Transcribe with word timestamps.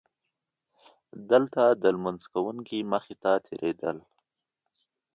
دلته 1.31 1.61
د 1.81 1.83
لمونځ 1.95 2.23
کوونکي 2.33 2.79
مخې 2.91 3.15
ته 3.23 3.31
تېرېدل. 3.45 3.97